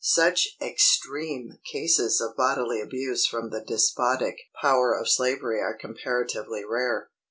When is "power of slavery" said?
4.59-5.61